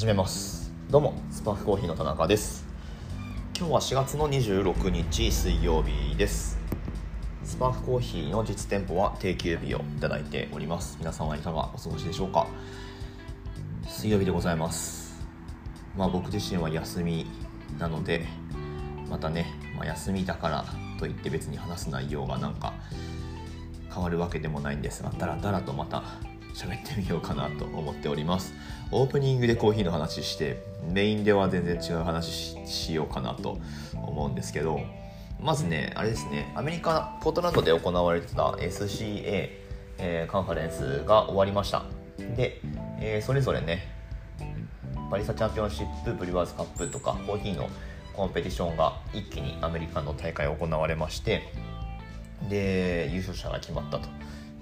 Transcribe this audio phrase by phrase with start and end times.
[0.00, 0.72] 始めます。
[0.88, 2.64] どうもスパークコーヒーの田中です。
[3.54, 6.58] 今日は4月の26日水曜日です。
[7.44, 10.96] スパークコーヒーの実店舗は定休日をいただいております。
[10.98, 12.46] 皆さんはいかがお過ごしでしょうか？
[13.86, 15.20] 水曜日でございます。
[15.94, 17.26] まあ僕自身は休み
[17.78, 18.24] なので
[19.10, 20.64] またね、まあ、休みだから
[20.98, 22.72] といって別に話す内容がなんか
[23.92, 26.04] 変わるわけでもないんですがだらだらとまた
[26.60, 28.52] 喋ってみようかなと思っております。
[28.90, 33.58] オープニングでコーヒーの話してメインでは全然違う話しようかなと
[33.94, 34.80] 思うんですけど
[35.40, 39.50] まずねあれですねアメリカポートランドで行われてた SCA、
[39.98, 41.84] えー、カンファレンスが終わりました。
[42.36, 42.60] で、
[43.00, 43.88] えー、それぞれね
[45.10, 47.70] バリスタチャンピオンシップブリュワーズカップとかコーヒーの
[48.12, 51.42] コンペティションが一気にアメリカの大会行われまして
[52.48, 54.08] で優勝者が決まったと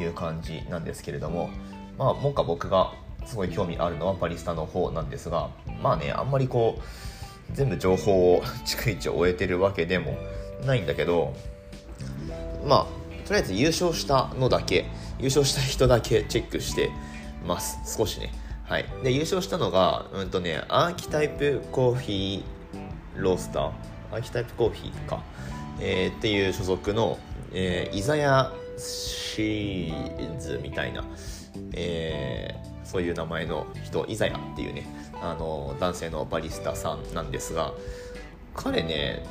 [0.00, 1.50] いう感じなんですけれども
[1.98, 2.92] まあもか僕が
[3.26, 5.50] すごい興味あるのはバリスタの方なんですが
[5.82, 10.16] まあねあんまりこう全部情報を逐一終えてるわけでも
[10.66, 11.34] ないんだけど
[12.66, 12.86] まあ
[13.26, 14.86] とりあえず優勝したのだけ
[15.18, 16.90] 優勝した人だけチェックして
[17.46, 17.96] ます。
[17.96, 18.32] 少しね。
[18.64, 18.84] はい。
[19.04, 23.70] で優勝したのがうんとねアーキタイプコーヒーロースター。
[24.12, 25.22] アーキタイプコーヒーか、
[25.80, 27.18] えー、っていう所属の、
[27.52, 31.02] えー、イザヤシーズみたいな、
[31.74, 34.86] えー、そういう名前の人イザヤっていうね
[35.20, 37.72] あの男性のバリスタさんなんですが
[38.54, 39.24] 彼ね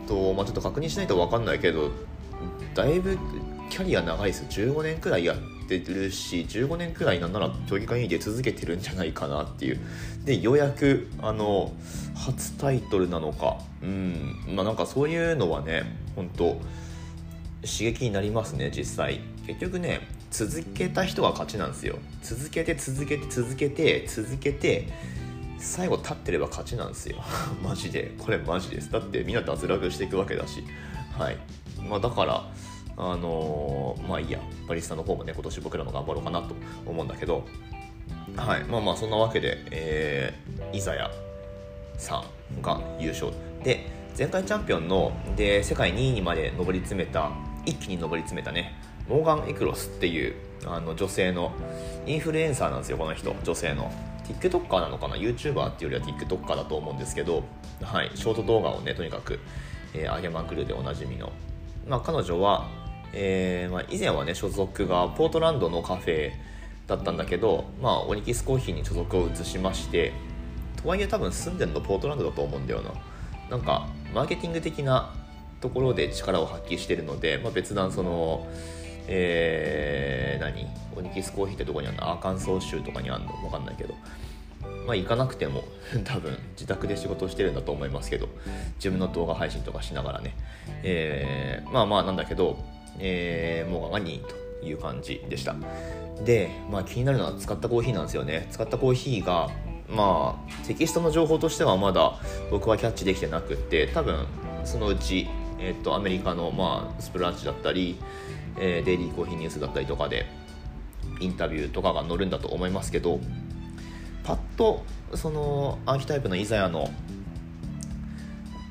[0.00, 1.90] うんと、まあ、ちょっと確認しないと分かんないけど
[2.74, 3.18] だいぶ
[3.70, 4.44] キャリア長いです。
[4.44, 9.80] 15年くらいやってるし15年くらいなんなら競技会議で続けてるんじゃないかなっていう。
[10.24, 11.72] でようやくあの
[12.14, 15.84] 初タイトルなのかうんまあなんかそういうのはね
[16.14, 16.44] 本当
[17.62, 19.20] 刺激になりますね実際。
[19.46, 21.98] 結局ね続けた人が勝ちなんですよ。
[22.22, 24.88] 続けて続けて続けて続けて
[25.58, 27.16] 最後立ってれば勝ちなんですよ。
[27.62, 28.14] マジで。
[28.18, 28.90] これマジです。
[28.90, 30.64] だってみんな脱落していくわけだし。
[31.16, 31.38] はい。
[31.88, 32.48] まあだから
[32.98, 34.40] あのー、まあいいや。
[34.68, 36.54] バリスタの方もね今年僕らも頑張ろうかなと
[36.84, 37.44] 思うんだけど。
[38.36, 38.64] はい。
[38.64, 41.10] まあまあそんなわけで、えー、イザヤ
[41.96, 42.24] さ
[42.58, 43.32] んが優勝。
[43.62, 47.30] で前回チャンピオンので世界2位にまで上り詰めた
[47.66, 48.74] 一気に上り詰めたね
[49.08, 50.34] モーガン・エクロスっていう
[50.66, 51.52] あの女性の
[52.06, 53.34] インフルエンサーなんですよこの人。
[53.44, 53.92] 女性の。
[54.26, 57.44] TikToker なのかな？YouTuber っていうよりは TikToker だと思うんですけど、
[57.80, 59.38] はい、ショート動画をねとにかく、
[59.94, 61.30] えー、上げまくるでおなじみの、
[61.86, 62.68] まあ、彼女は、
[63.12, 66.32] えーまあ、以前はね所属がポートランドのカフェ
[66.88, 70.12] だったんだけど、まあ、オニキスコーヒーに所属を移しまして
[70.82, 72.92] とはいえ多分住んでるのポートランドだと思うんだよな。
[73.50, 75.14] なんかマーケティング的な
[75.60, 78.46] ところで力を発揮してるので、まあ、別段その、
[79.08, 80.66] えー、何？
[80.96, 82.10] オニキスコーヒーってとこにあるの？
[82.10, 83.32] アーカンソー州とかにあるの？
[83.42, 83.94] 分かんないけど。
[84.86, 85.64] まあ行かなくても
[86.04, 88.28] 多分自宅で仕事してるんだと思いますけど。
[88.76, 90.36] 自分の動画配信とかしながらね、
[90.82, 92.58] えー、まあまあなんだけど、
[92.98, 94.24] えー、モーガンが2位
[94.60, 95.54] という感じでした。
[96.24, 98.46] で、まあ、気になるのは使ったコーヒーなんですよね。
[98.50, 99.50] 使ったコーヒーが
[99.88, 102.18] まあテキストの情報としてはまだ
[102.50, 104.26] 僕はキャッチできてなくって多分
[104.64, 105.28] そのうち
[105.58, 107.98] えっと、アメリカの、まあ、スプラッチだったり、
[108.58, 110.26] えー、デイリーコーヒーニュースだったりとかで
[111.20, 113.20] インタビューとかが載るんだと思いますけど
[114.24, 114.84] パッと
[115.14, 116.90] そのアーキタイプのイザヤの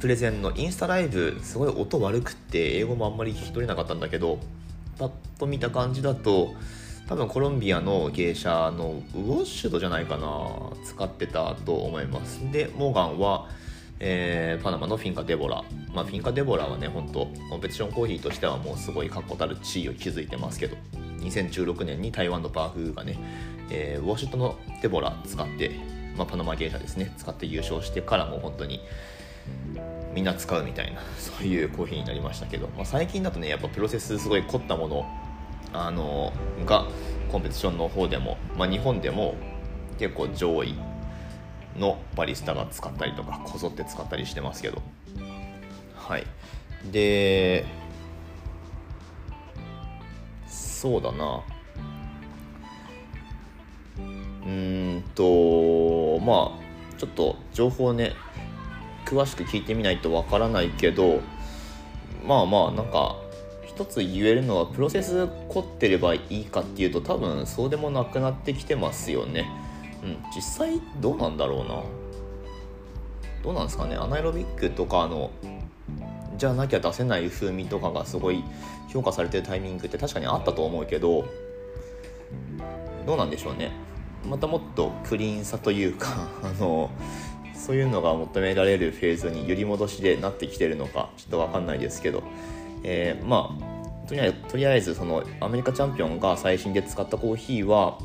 [0.00, 4.38] プレゼンのインスタライブすごい音悪くって英語もあんまり聞き取れなかったんだけど
[4.98, 6.54] パッと見た感じだと
[7.08, 12.40] 多分コロンビアの芸者のウォッシュドじゃないかな使ってたと思います。
[12.50, 13.48] でモーガンは
[14.06, 20.76] えー、パナマのフィンカ・デボラ、まあ、フィンカ・デボラはね本当コンペティションコーヒーとしてはもうすごい確固たる地位を築いてますけど
[21.20, 23.18] 2016年に台湾のパーフーがね、
[23.70, 25.70] えー、ウォシュットのデボラ使って、
[26.18, 28.80] まあ、パナマ芸者ですね使って優勝してからもう本当に
[30.14, 35.06] みんな使うみたいなそういうコーヒーになりましたけど、まあ、最近だとねやっぱプロセスすごい凝ったもの
[35.72, 36.30] あの
[36.66, 36.86] が
[37.32, 39.34] コンペティションの方でも、まあ、日本でも
[39.98, 40.74] 結構上位
[41.76, 44.82] のバリスタが使ったりとかこぞって使ったりしてますけど。
[45.94, 46.26] はい。
[46.90, 47.64] で
[50.46, 51.42] そうだな。
[54.46, 58.12] うんとまあちょっと情報ね
[59.06, 61.20] 詳しく聞いてみないとわからないけど
[62.26, 63.16] まあまあなんか
[63.66, 69.63] 一つ言えるのはプロセス凝ってればいいかっていうと多分そうでもなくなってきてますよね。
[70.04, 71.82] うん、実際どうなんだろうな。
[73.42, 73.96] どうなんですかね。
[73.96, 75.30] アナエロビックとかの
[76.36, 78.44] じゃなきゃ出せない風味とかがすごい
[78.88, 81.26] 評価されてるタイミングって確かにあったと思うけど
[83.06, 83.70] どうなんでしょうね。
[84.28, 86.90] またもっとクリーンさというか あの
[87.54, 92.22] そういうのが求められるフェーズに揺り戻しでなってきてるのかちょっと分かんないですけど、
[92.82, 97.98] えー、まあとりあえずとりあえずそのアメリカチャンピオンが最新で使ったコーヒーは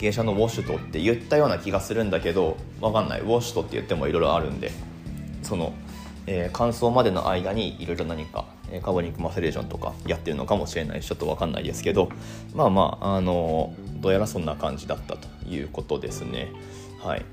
[0.00, 3.20] 芸者のウォシュトって言ったような気がするんだけど分かんない。
[3.20, 4.72] ウォシュトって言ってもいろいろあるんで
[5.42, 5.74] その、
[6.26, 8.46] えー、乾燥までの間にいろいろ何か
[8.82, 12.08] カーボニックマセレーションとかやってるのかもしれないしちょっと分かんないですけど
[12.54, 16.50] まあまああのどうやらそんな感じだったということですね。
[17.02, 17.24] はい。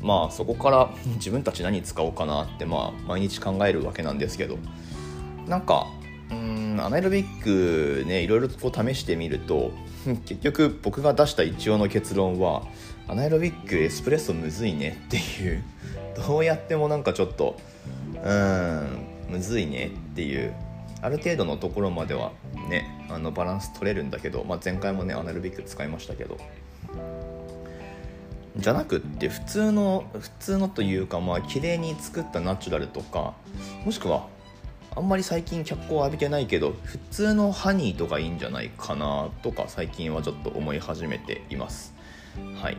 [0.00, 4.58] まあそこから自分たち何使おうかなってまあ毎日考えるわけなんですけど
[5.46, 5.86] なんか
[6.30, 9.72] うんアナエロビックねいろいろこう試してみると
[10.26, 12.62] 結局僕が出した一応の結論は
[13.08, 15.62] アナエロビックエスプレッソむずいねっていう。
[16.26, 17.56] どうやってもなんかちょっと
[18.24, 18.98] うん
[19.28, 20.54] むずいねっていう。
[21.02, 22.32] ある程度のところまでは
[22.70, 26.38] ねあのバランス取れるんだけど、まあ、前回もねアナエロビック使いましたけど。
[28.56, 33.34] じゃなくって普通の普通のというかまあ綺麗に作ったナチュラルとか
[33.84, 34.28] もしくは
[34.96, 41.94] あんまり最近脚光を浴びてないけど普通のハニーとかいいんじゃないかなとか最近はちょっと思い始めています。
[42.60, 42.76] はい。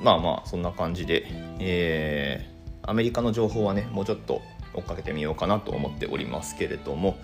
[0.00, 1.26] まあまあそんな感じで
[1.58, 4.40] えー、アメリカの情報はねもうちょっと
[4.74, 7.18] 追っかけてみようかなと思っておりますけれども。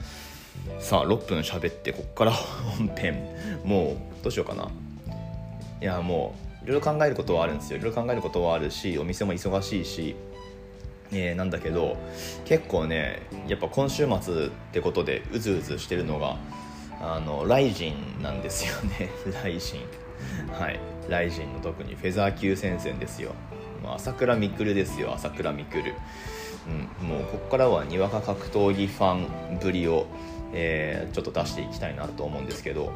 [0.78, 3.24] さあ6分喋ってこっから本編。
[3.64, 4.70] もうどうしようかな。
[5.80, 7.78] いやもういろいろ考えることはあるんですよ。
[7.78, 10.16] いろいろ考えることはあるしお店も忙しいし
[11.14, 11.96] えー、なんだけど
[12.44, 16.36] 結構ねやっぱ今週末ってことでうずうずしてるのが
[17.00, 19.10] あのライジンなんですよね。
[19.42, 20.52] ライジン。
[20.52, 20.80] はい。
[21.08, 23.32] ライジンの特にフェザー級戦線ですよ。
[23.84, 25.94] 朝倉未来ですよ朝倉未来。
[27.02, 30.06] うん、もうここからはにわか格闘技ファンぶりを、
[30.54, 32.92] えー、ちょっと出していきたいなと思うんですけど。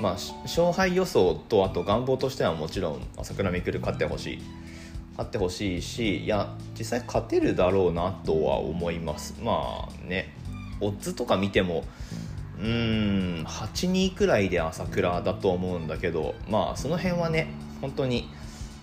[0.00, 0.12] まあ
[0.44, 4.42] 勝敗予想とあと願望としてはもちろん朝倉未来勝ってほしい。
[5.12, 9.36] 勝ってほしいしいや実際勝てるだろうなとは思います。
[9.42, 10.34] まあね
[10.80, 11.84] オッズとか見ても
[12.58, 17.48] うーん8-2くらいで朝倉だと思うんだけどまあその辺はね
[17.80, 18.30] 本当に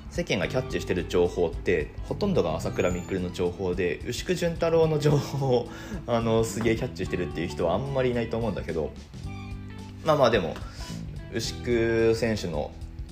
[0.09, 5.69] 世間がキャッチしてる情報ってほとんどが朝倉未来の情報で牛久潤太郎の情報を
[6.07, 8.91] あのすげえキャッチしてるっていう人はあんまりいないと思うんだけど
[10.06, 10.56] まあまあでも
[11.33, 12.71] 牛久選手の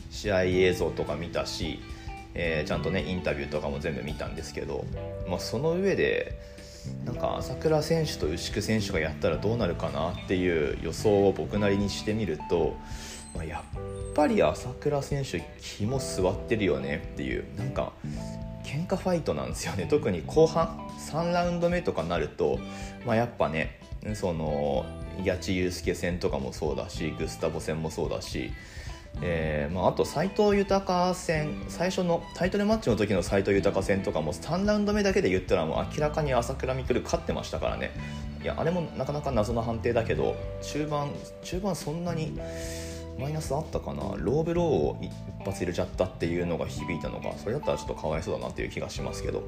[0.09, 1.79] 試合映像とか見たし
[2.35, 4.85] えー、ちゃんとねインタビューとかも全部見たんですけど、
[5.27, 6.37] まあ、その上で
[7.05, 12.75] なんか朝倉選手と牛久選手がやったらどうなるかなっていう予想を僕なりにしてみると、
[13.33, 17.93] まあ、やっぱり朝倉選手肝座ってるよねっていうなんか
[18.63, 19.87] 喧嘩ファイトなんですよね。
[19.89, 22.59] 特に後半3ラウンド目とかになると、
[23.05, 23.79] まあ、やっぱね
[24.13, 24.85] その
[25.25, 28.51] 八千祐介戦とかもそうだしグスタボ戦もそうだし
[29.21, 37.91] えーまあ、あと斎藤豊戦最初のタイトルマッチの時の斎藤豊戦とかも3ラウンド目だけで言ったらもう明らかに朝倉未来勝ってましたからね。
[38.44, 41.09] いやあれもなかなか謎の判定だけど中盤
[41.44, 42.38] 中盤そんなに
[43.17, 44.01] マイナスあったかな？
[44.17, 45.12] ローブローを一
[45.44, 49.44] 発入れちゃったっていうのが響いたのがそれだったらちょっとかわいそうだなっていう気がしますけど。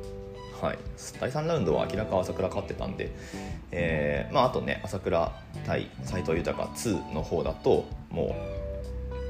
[0.60, 0.80] はい、
[1.20, 3.12] 第3ラウンドは明らか朝倉勝ってたんで、
[3.72, 5.32] えーまあ、あとね朝倉
[5.68, 8.67] 対斎藤豊2の方だともう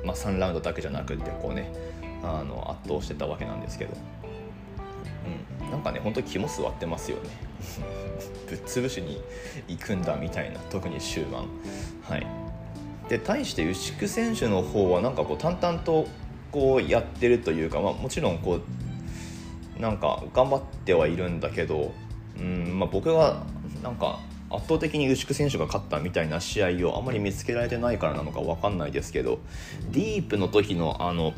[0.04, 1.72] まあ、3ラウンドだけじゃなくてこうね
[2.24, 3.94] あの圧倒してたわけなんですけど、
[5.64, 7.30] うん、なんかね本当に肝座ってますよね。
[8.48, 9.22] ぶっ潰しに
[9.68, 11.48] 行くんだみたいな特に終盤。
[12.04, 12.28] はい。
[13.10, 16.08] で対して牛久選手の方はなんかこう淡々と
[16.52, 18.60] こうやってるというか、まあ、もちろんこ
[19.78, 21.94] うなんか頑張ってはいるんだけど、
[22.38, 23.44] うんまあ、僕は
[23.84, 29.40] なんか圧倒的に牛久選手が勝ったみたいな試合をあまり見つけられてないからなのか分かんないですけど
[29.92, 31.34] ディープの時のあの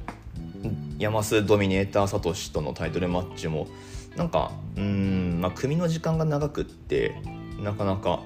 [0.98, 3.68] 山須ドミネーターサトシとのタイトルマッチも
[4.16, 7.16] なんかうん、まあ、組の時間が長くって
[7.60, 8.22] なかなか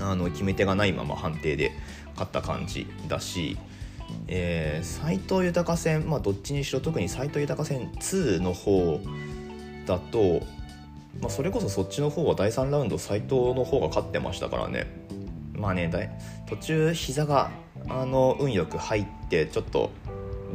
[0.00, 1.72] あの決め手がないまま判定で
[2.12, 3.56] 勝った感じだし、
[4.26, 9.00] えー、藤豊戦、まあ、どっちにしろ特に斉藤豊戦2の方
[9.86, 10.42] だと
[11.20, 14.86] まあ、それこそそっちの方は第3ラウンド斎藤の方が勝ってましたからね。
[15.54, 15.90] まあね
[16.48, 17.50] 途中膝が
[17.88, 19.90] あの運よく入ってちょっと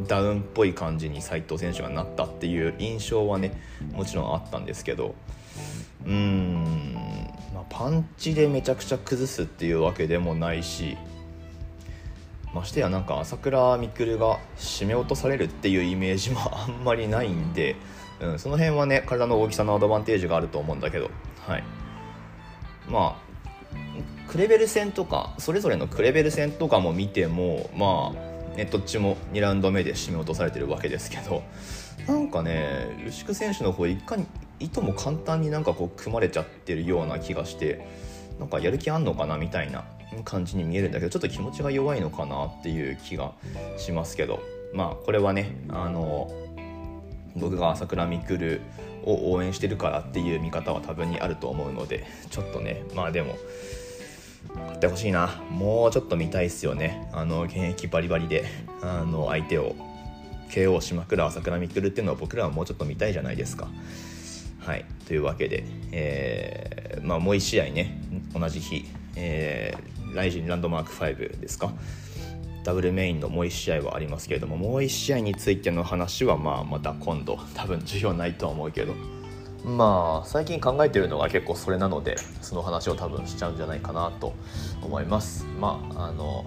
[0.07, 3.59] ダウンっぽい感じに斎藤選手がなったっていう印象はね
[3.91, 5.15] もちろんあったんですけど。
[6.05, 6.93] うーん、
[7.53, 10.97] まあ、パンチでめちゃくちゃ崩すっていうわけでもないし
[12.53, 17.75] ましてやなんか朝倉未来が締め落とされるっていうイメージも あんまりないんで
[18.21, 21.09] うん、その辺はね体の大きさのアドバンテージがあると思うんだけど、
[21.45, 21.63] はい、
[22.87, 31.43] まあクレベル戦とかそれぞれのクレベル戦とかも見てもまあね、どっちも2ラウンド目で締め落とされてるわけですけど
[32.07, 34.27] なんかね牛久選手の方いかに
[34.59, 37.85] いとも簡単になんかこう組まれちゃってるような気がして
[38.39, 39.85] なんかやる気あんのかなみたいな
[40.23, 43.31] 感じに見えるんだけどちょっと気持ちが弱いのかなっていう気が
[43.77, 44.39] しますけど。
[44.73, 46.31] まあこれはねあの
[47.35, 48.59] 僕が朝倉未来
[49.05, 53.35] を応援してるからっていう見方は多分にあると思うのでちょっとねまあでも
[54.55, 55.41] 勝ってほしいな。
[55.49, 57.07] もうちょっと見たいっすよね。
[57.13, 58.45] あの現役バリバリで
[58.81, 59.75] あの相手を
[60.49, 63.69] KO しまくる朝倉未来っていうのは僕らはもうちょっと見たいじゃないですか。
[64.59, 64.85] はい。
[65.07, 67.99] というわけで、えー、まあ、もう1試合ね
[68.33, 71.71] 同じ日、えー、ライジンランドマーク5ですか？
[72.63, 78.93] ダブルメインのもう1試合はありますけれどももう1試合についての話はまあまた今度多分授業ないとは思うけど。
[79.65, 84.33] まあ最近考えてるのが結構それなのでその話を多分しちゃうんじゃないかなと
[84.81, 85.45] 思います。
[85.59, 86.43] まああの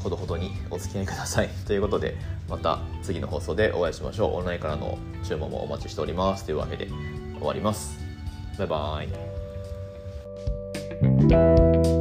[0.00, 1.48] ほどほどにお付き合いください。
[1.66, 2.16] ということで
[2.48, 4.34] また次の放送でお会いしましょう。
[4.38, 6.44] オンラインからの注文もお待ちしております。
[6.44, 6.88] というわけで
[7.38, 8.00] 終わります。
[8.58, 9.04] バイバー
[11.90, 11.93] イ。